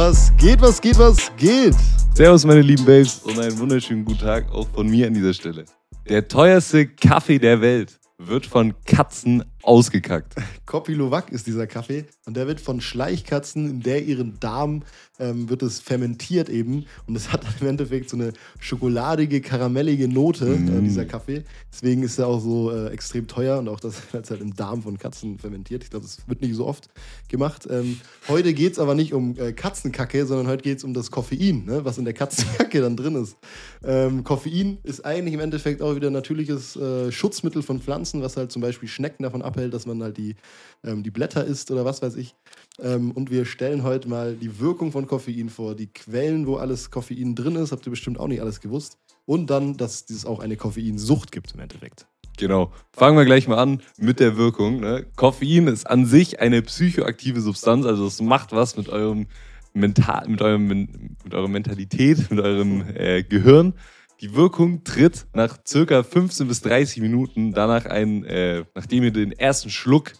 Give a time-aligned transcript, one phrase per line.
[0.00, 1.74] Was geht, was geht, was geht?
[2.14, 5.64] Servus, meine lieben Babes, und einen wunderschönen guten Tag auch von mir an dieser Stelle.
[6.08, 10.34] Der teuerste Kaffee der Welt wird von Katzen ausgekackt.
[10.66, 14.82] Kopilovac ist dieser Kaffee und der wird von Schleichkatzen, in der ihren Darm
[15.18, 20.46] ähm, wird es fermentiert eben und es hat im Endeffekt so eine schokoladige, karamellige Note,
[20.46, 20.78] mm.
[20.78, 21.44] äh, dieser Kaffee.
[21.72, 24.82] Deswegen ist er auch so äh, extrem teuer und auch das wird halt im Darm
[24.82, 25.84] von Katzen fermentiert.
[25.84, 26.88] Ich glaube, das wird nicht so oft
[27.28, 27.68] gemacht.
[27.70, 31.10] Ähm, heute geht es aber nicht um äh, Katzenkacke, sondern heute geht es um das
[31.10, 33.36] Koffein, ne, was in der Katzenkacke dann drin ist.
[33.82, 38.36] Ähm, Koffein ist eigentlich im Endeffekt auch wieder ein natürliches äh, Schutzmittel von Pflanzen, was
[38.36, 40.36] halt zum Beispiel Schnecken davon abhält, dass man halt die,
[40.84, 42.34] ähm, die Blätter isst oder was weiß ich.
[42.80, 46.90] Ähm, und wir stellen heute mal die Wirkung von Koffein vor, die Quellen, wo alles
[46.90, 48.98] Koffein drin ist, habt ihr bestimmt auch nicht alles gewusst.
[49.26, 52.06] Und dann, dass es auch eine Koffeinsucht gibt im Endeffekt.
[52.38, 52.72] Genau.
[52.92, 54.80] Fangen wir gleich mal an mit der Wirkung.
[54.80, 55.06] Ne?
[55.16, 59.26] Koffein ist an sich eine psychoaktive Substanz, also es macht was mit eurem
[59.74, 63.74] Mental, mit eurem, mit eurer Mentalität, mit eurem äh, Gehirn.
[64.20, 69.32] Die Wirkung tritt nach circa 15 bis 30 Minuten danach ein, äh, nachdem ihr den
[69.32, 70.12] ersten Schluck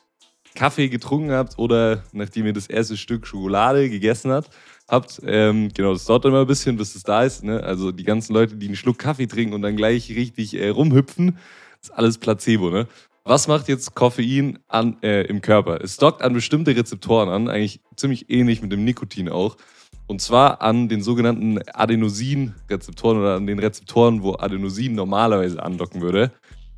[0.55, 4.51] Kaffee getrunken habt oder nachdem ihr das erste Stück Schokolade gegessen habt,
[4.89, 5.21] habt.
[5.25, 7.45] Ähm, genau, das dauert immer ein bisschen, bis es da ist.
[7.45, 7.63] Ne?
[7.63, 11.39] Also die ganzen Leute, die einen Schluck Kaffee trinken und dann gleich richtig äh, rumhüpfen,
[11.83, 12.71] ist alles Placebo.
[12.71, 12.87] Ne?
[13.25, 15.83] Was macht jetzt Koffein an, äh, im Körper?
[15.83, 19.57] Es dockt an bestimmte Rezeptoren an, eigentlich ziemlich ähnlich mit dem Nikotin auch.
[20.07, 26.33] Und zwar an den sogenannten Adenosin-Rezeptoren oder an den Rezeptoren, wo Adenosin normalerweise andocken würde.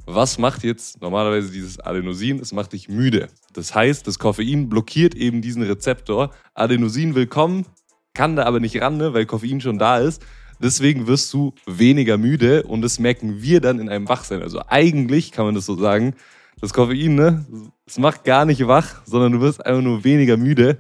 [0.07, 2.41] Was macht jetzt normalerweise dieses Adenosin?
[2.41, 3.29] Es macht dich müde.
[3.53, 6.31] Das heißt, das Koffein blockiert eben diesen Rezeptor.
[6.55, 7.67] Adenosin will kommen,
[8.13, 10.25] kann da aber nicht ran, ne, weil Koffein schon da ist.
[10.63, 14.43] Deswegen wirst du weniger müde und das merken wir dann in einem Wachsein.
[14.43, 16.15] Also eigentlich kann man das so sagen,
[16.61, 17.47] das Koffein, ne,
[17.87, 20.77] es macht gar nicht wach, sondern du wirst einfach nur weniger müde.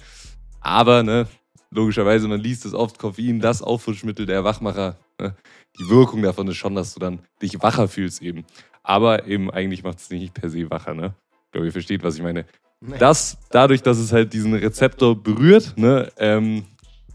[0.60, 1.26] Aber, ne,
[1.70, 4.98] logischerweise, man liest es oft, Koffein, das Auffrischmittel der Wachmacher.
[5.18, 5.34] Ne,
[5.78, 8.44] die Wirkung davon ist schon, dass du dann dich wacher fühlst eben.
[8.82, 11.14] Aber eben eigentlich macht es nicht per se wacher, ne?
[11.46, 12.44] Ich glaube, ihr versteht, was ich meine.
[12.80, 12.98] Nee.
[12.98, 16.64] Das, dadurch, dass es halt diesen Rezeptor berührt, ne, ähm,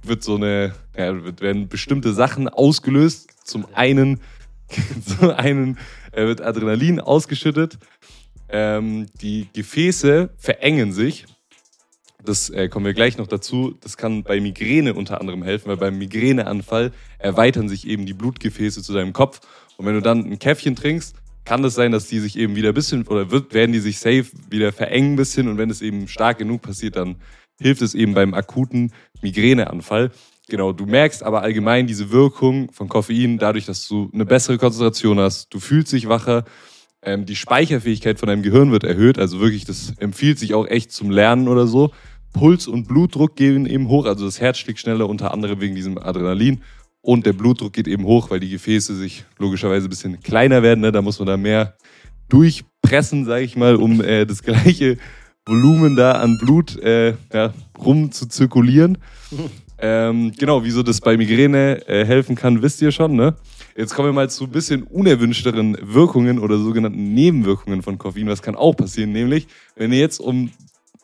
[0.03, 3.29] wird so eine, ja, werden bestimmte Sachen ausgelöst.
[3.43, 4.21] Zum einen,
[5.19, 5.77] zum einen
[6.11, 7.77] äh, wird Adrenalin ausgeschüttet.
[8.49, 11.25] Ähm, die Gefäße verengen sich.
[12.23, 13.75] Das äh, kommen wir gleich noch dazu.
[13.81, 18.81] Das kann bei Migräne unter anderem helfen, weil beim Migräneanfall erweitern sich eben die Blutgefäße
[18.81, 19.41] zu deinem Kopf.
[19.77, 22.69] Und wenn du dann ein Käffchen trinkst, kann es sein, dass die sich eben wieder
[22.69, 25.81] ein bisschen oder wird, werden die sich safe wieder verengen ein bisschen und wenn es
[25.81, 27.17] eben stark genug passiert, dann
[27.59, 28.91] hilft es eben beim akuten
[29.21, 30.11] Migräneanfall.
[30.47, 35.19] Genau, du merkst aber allgemein diese Wirkung von Koffein dadurch, dass du eine bessere Konzentration
[35.19, 36.45] hast, du fühlst dich wacher,
[37.01, 40.91] ähm, die Speicherfähigkeit von deinem Gehirn wird erhöht, also wirklich, das empfiehlt sich auch echt
[40.91, 41.91] zum Lernen oder so.
[42.33, 45.97] Puls und Blutdruck gehen eben hoch, also das Herz schlägt schneller, unter anderem wegen diesem
[45.97, 46.61] Adrenalin
[47.05, 50.81] und der Blutdruck geht eben hoch, weil die Gefäße sich logischerweise ein bisschen kleiner werden.
[50.81, 50.91] Ne?
[50.91, 51.75] Da muss man da mehr
[52.29, 54.97] durchpressen, sage ich mal, um äh, das gleiche
[55.45, 58.97] Volumen da an Blut äh, ja, rum zu zirkulieren.
[59.77, 63.15] Ähm, genau, wieso das bei Migräne äh, helfen kann, wisst ihr schon.
[63.15, 63.35] Ne?
[63.75, 68.27] Jetzt kommen wir mal zu ein bisschen unerwünschteren Wirkungen oder sogenannten Nebenwirkungen von Koffein.
[68.27, 69.11] Was kann auch passieren?
[69.11, 70.51] Nämlich, wenn ihr jetzt um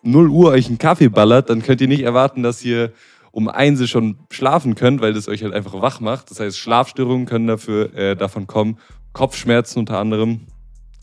[0.04, 2.94] 0 Uhr euch einen Kaffee ballert, dann könnt ihr nicht erwarten, dass ihr
[3.32, 6.32] um eins schon schlafen könnt, weil das euch halt einfach wach macht.
[6.32, 8.78] Das heißt, Schlafstörungen können dafür äh, davon kommen,
[9.14, 10.42] Kopfschmerzen unter anderem,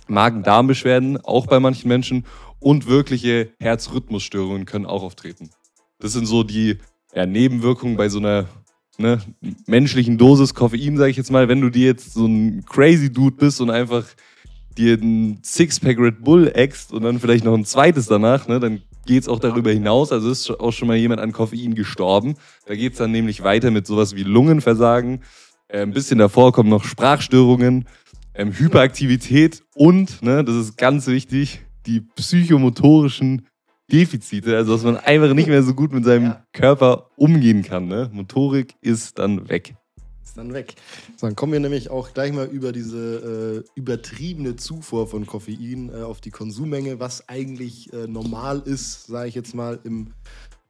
[0.08, 2.24] Magen-Darm-Beschwerden auch bei manchen Menschen
[2.60, 5.50] und wirkliche Herzrhythmusstörungen können auch auftreten.
[6.00, 6.78] Das sind so die
[7.18, 8.46] ja, Nebenwirkungen bei so einer
[8.96, 9.18] ne,
[9.66, 11.48] menschlichen Dosis Koffein, sage ich jetzt mal.
[11.48, 14.04] Wenn du dir jetzt so ein crazy Dude bist und einfach
[14.76, 18.82] dir ein Sixpack Red Bull ext und dann vielleicht noch ein zweites danach, ne, dann
[19.04, 20.12] geht es auch darüber hinaus.
[20.12, 22.36] Also ist auch schon mal jemand an Koffein gestorben.
[22.66, 25.24] Da geht es dann nämlich weiter mit sowas wie Lungenversagen.
[25.66, 27.86] Äh, ein bisschen davor kommen noch Sprachstörungen,
[28.34, 33.48] ähm, Hyperaktivität und, ne, das ist ganz wichtig, die psychomotorischen
[33.90, 36.46] Defizite, also dass man einfach nicht mehr so gut mit seinem ja.
[36.52, 37.88] Körper umgehen kann.
[37.88, 38.10] Ne?
[38.12, 39.74] Motorik ist dann weg
[40.38, 40.74] dann weg.
[41.16, 45.90] So, dann kommen wir nämlich auch gleich mal über diese äh, übertriebene Zufuhr von Koffein
[45.92, 50.14] äh, auf die Konsummenge, was eigentlich äh, normal ist, sage ich jetzt mal, im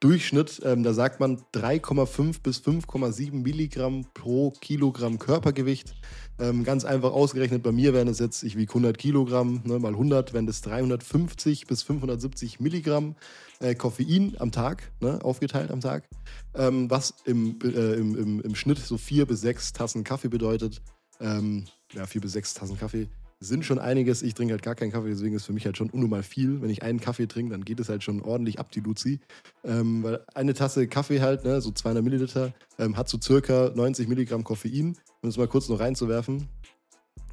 [0.00, 0.60] Durchschnitt.
[0.64, 5.94] Ähm, da sagt man 3,5 bis 5,7 Milligramm pro Kilogramm Körpergewicht.
[6.40, 9.92] Ähm, ganz einfach ausgerechnet, bei mir wären es jetzt, ich wiege 100 Kilogramm, ne, mal
[9.92, 13.16] 100, wären das 350 bis 570 Milligramm
[13.58, 16.08] äh, Koffein am Tag, ne, aufgeteilt am Tag,
[16.54, 20.80] ähm, was im, äh, im, im, im, Schnitt so vier bis sechs Tassen Kaffee bedeutet.
[21.20, 23.08] Ähm, ja, vier bis sechs Tassen Kaffee.
[23.40, 24.22] Sind schon einiges.
[24.22, 26.60] Ich trinke halt gar keinen Kaffee, deswegen ist für mich halt schon unnormal viel.
[26.60, 29.20] Wenn ich einen Kaffee trinke, dann geht es halt schon ordentlich ab, die Luzi.
[29.64, 34.08] Ähm, weil eine Tasse Kaffee halt, ne, so 200 Milliliter, ähm, hat so circa 90
[34.08, 34.96] Milligramm Koffein.
[35.22, 36.48] Um es mal kurz noch reinzuwerfen.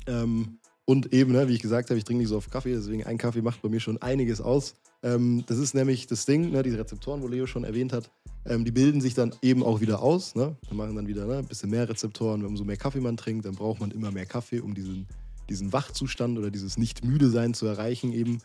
[0.08, 3.04] Ähm, und eben, ne, wie ich gesagt habe, ich trinke nicht so oft Kaffee, deswegen
[3.04, 4.76] ein Kaffee macht bei mir schon einiges aus.
[5.02, 8.12] Ähm, das ist nämlich das Ding, ne, diese Rezeptoren, wo Leo schon erwähnt hat,
[8.48, 10.36] ähm, die bilden sich dann eben auch wieder aus.
[10.36, 10.56] Ne?
[10.68, 12.46] Wir machen dann wieder ne, ein bisschen mehr Rezeptoren.
[12.46, 15.08] Umso mehr Kaffee man trinkt, dann braucht man immer mehr Kaffee, um diesen,
[15.50, 18.40] diesen Wachzustand oder dieses Nicht-Müde-Sein zu erreichen eben.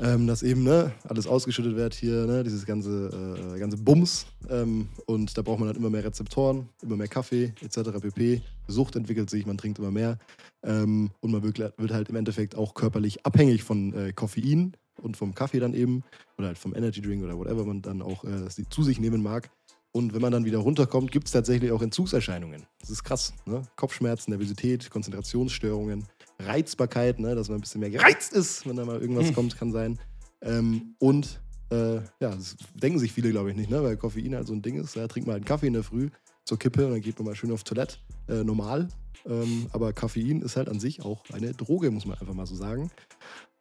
[0.00, 4.26] Ähm, dass eben ne, alles ausgeschüttet wird hier, ne, dieses ganze, äh, ganze Bums.
[4.48, 8.00] Ähm, und da braucht man dann immer mehr Rezeptoren, immer mehr Kaffee etc.
[8.00, 8.42] pp.
[8.66, 10.18] Sucht entwickelt sich, man trinkt immer mehr.
[10.64, 15.16] Ähm, und man wird, wird, halt im Endeffekt auch körperlich abhängig von äh, Koffein und
[15.16, 16.02] vom Kaffee dann eben.
[16.38, 19.48] Oder halt vom Energy Drink oder whatever man dann auch äh, zu sich nehmen mag.
[19.92, 22.66] Und wenn man dann wieder runterkommt, gibt es tatsächlich auch Entzugserscheinungen.
[22.80, 23.32] Das ist krass.
[23.46, 23.62] Ne?
[23.76, 26.04] Kopfschmerzen, Nervosität, Konzentrationsstörungen.
[26.38, 29.34] Reizbarkeit, ne, dass man ein bisschen mehr gereizt ist, wenn da mal irgendwas hm.
[29.34, 29.98] kommt, kann sein.
[30.42, 31.40] Ähm, und
[31.70, 34.62] äh, ja, das denken sich viele, glaube ich, nicht, ne, weil Koffein halt so ein
[34.62, 34.94] Ding ist.
[34.96, 36.10] Ja, trinkt mal einen Kaffee in der Früh
[36.44, 37.96] zur Kippe und dann geht man mal schön auf Toilette.
[38.28, 38.88] Äh, normal.
[39.26, 42.54] Ähm, aber Koffein ist halt an sich auch eine Droge, muss man einfach mal so
[42.54, 42.90] sagen.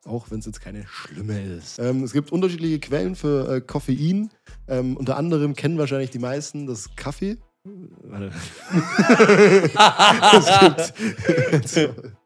[0.05, 1.79] Auch wenn es jetzt keine schlimme ist.
[1.79, 4.29] Ähm, es gibt unterschiedliche Quellen für äh, Koffein.
[4.67, 7.37] Ähm, unter anderem kennen wahrscheinlich die meisten das Kaffee.
[7.63, 8.33] Warte.
[10.33, 12.13] es gibt.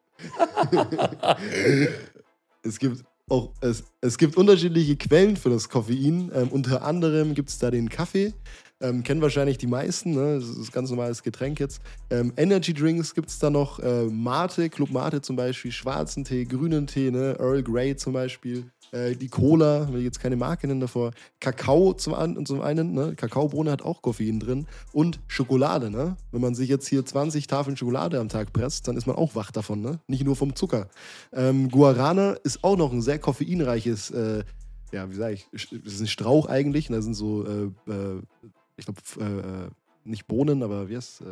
[2.64, 6.32] es gibt auch, es, es gibt unterschiedliche Quellen für das Koffein.
[6.34, 8.34] Ähm, unter anderem gibt es da den Kaffee.
[8.80, 10.36] Ähm, kennen wahrscheinlich die meisten, ne?
[10.36, 11.82] das ist ein ganz normales Getränk jetzt.
[12.12, 16.46] Ähm, Energy Drinks gibt es da noch, äh, Mate, Club Mate zum Beispiel, schwarzen Tee,
[16.46, 17.36] grünen Tee, ne?
[17.40, 18.70] Earl Grey zum Beispiel.
[18.92, 21.12] Äh, die Cola, will ich jetzt keine Marke nennen davor.
[21.40, 23.16] Kakao zum, an, zum einen, ne?
[23.16, 24.68] Kakaobohne hat auch Koffein drin.
[24.94, 26.16] Und Schokolade, ne?
[26.32, 29.36] Wenn man sich jetzt hier 20 Tafeln Schokolade am Tag presst, dann ist man auch
[29.36, 30.00] wach davon, ne?
[30.08, 30.88] Nicht nur vom Zucker.
[31.34, 34.44] Ähm, Guarana ist auch noch ein sehr koffeinreiches, äh,
[34.92, 36.90] ja, wie sage ich, das ist ein Strauch eigentlich.
[36.90, 38.22] Und da sind so, äh, äh
[38.78, 39.70] ich glaube, äh, äh,
[40.04, 41.28] nicht Bohnen, aber wie heißt es?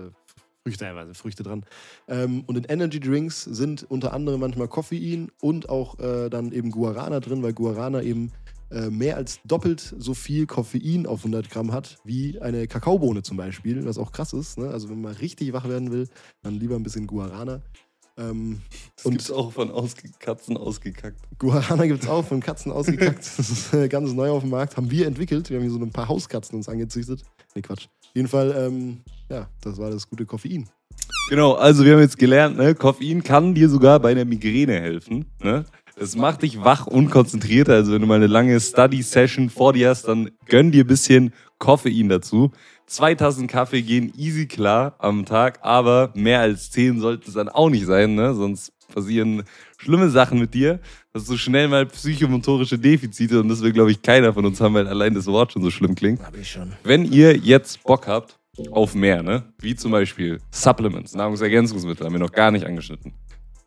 [0.65, 1.63] Früchte teilweise, Früchte dran.
[2.07, 6.71] Ähm, und in Energy Drinks sind unter anderem manchmal Koffein und auch äh, dann eben
[6.71, 8.31] Guarana drin, weil Guarana eben
[8.71, 13.37] äh, mehr als doppelt so viel Koffein auf 100 Gramm hat wie eine Kakaobohne zum
[13.37, 14.57] Beispiel, was auch krass ist.
[14.57, 14.69] Ne?
[14.69, 16.07] Also wenn man richtig wach werden will,
[16.41, 17.61] dann lieber ein bisschen Guarana.
[18.17, 18.61] Ähm,
[18.95, 21.19] das gibt es auch von ausge Katzen ausgekackt.
[21.37, 23.19] Guarana gibt es auch von Katzen ausgekackt.
[23.19, 24.77] das ist äh, ganz neu auf dem Markt.
[24.77, 25.49] Haben wir entwickelt.
[25.49, 27.23] Wir haben hier so ein paar Hauskatzen uns angezüchtet.
[27.53, 27.87] Nee, Quatsch.
[27.87, 30.69] Auf jeden Fall, ähm, ja, das war das gute Koffein.
[31.29, 35.25] Genau, also wir haben jetzt gelernt, ne, Koffein kann dir sogar bei der Migräne helfen.
[35.41, 35.65] Ne?
[35.97, 37.69] Das macht dich wach und konzentriert.
[37.69, 41.33] Also wenn du mal eine lange Study-Session vor dir hast, dann gönn dir ein bisschen
[41.57, 42.51] Koffein dazu.
[42.87, 47.49] Zwei Tassen Kaffee gehen easy klar am Tag, aber mehr als zehn sollte es dann
[47.49, 48.35] auch nicht sein, ne?
[48.35, 49.43] Sonst passieren
[49.77, 50.79] schlimme Sachen mit dir.
[51.13, 54.75] Hast du schnell mal psychomotorische Defizite und das will, glaube ich, keiner von uns haben,
[54.75, 56.23] weil allein das Wort schon so schlimm klingt.
[56.23, 56.73] Hab ich schon.
[56.83, 58.37] Wenn ihr jetzt Bock habt
[58.71, 59.43] auf mehr, ne?
[59.59, 63.13] Wie zum Beispiel Supplements, Nahrungsergänzungsmittel, haben wir noch gar nicht angeschnitten.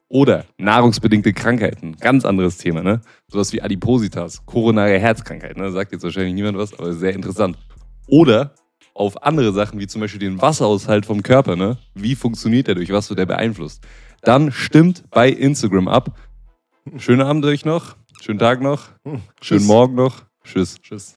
[0.09, 3.00] Oder nahrungsbedingte Krankheiten, ganz anderes Thema, ne?
[3.26, 5.73] Sowas wie Adipositas, koronare Herzkrankheit, ne?
[5.73, 7.59] Sagt jetzt wahrscheinlich niemand was, aber sehr interessant.
[8.06, 8.55] Oder
[8.99, 11.79] auf andere Sachen, wie zum Beispiel den Wasserhaushalt vom Körper, ne?
[11.95, 13.87] Wie funktioniert der, durch was wird der beeinflusst?
[14.23, 16.19] Dann stimmt bei Instagram ab.
[16.97, 18.89] Schönen Abend euch noch, schönen Tag noch,
[19.41, 20.25] schönen Morgen noch.
[20.43, 20.81] Tschüss.
[20.81, 21.06] Tschüss.